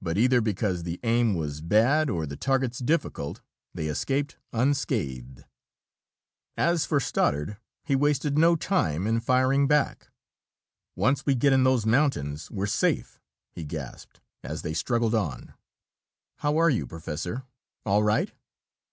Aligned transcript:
But 0.00 0.16
either 0.16 0.40
because 0.40 0.84
the 0.84 1.00
aim 1.02 1.34
was 1.34 1.60
bad 1.60 2.08
or 2.08 2.24
the 2.24 2.36
targets 2.36 2.78
difficult, 2.78 3.40
they 3.74 3.88
escaped 3.88 4.36
unscathed. 4.52 5.44
As 6.56 6.86
for 6.86 7.00
Stoddard, 7.00 7.56
he 7.84 7.96
wasted 7.96 8.38
no 8.38 8.54
time 8.54 9.08
in 9.08 9.18
firing 9.18 9.66
back. 9.66 10.06
"Once 10.94 11.26
we 11.26 11.34
get 11.34 11.52
in 11.52 11.64
those 11.64 11.84
mountains, 11.84 12.48
we're 12.48 12.66
safe!" 12.66 13.18
he 13.50 13.64
gasped, 13.64 14.20
as 14.44 14.62
they 14.62 14.72
struggled 14.72 15.16
on. 15.16 15.54
"How 16.36 16.56
are 16.58 16.70
you, 16.70 16.86
Professor 16.86 17.42
all 17.84 18.04
right?" 18.04 18.30